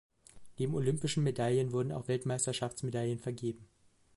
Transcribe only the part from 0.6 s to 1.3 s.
olympischen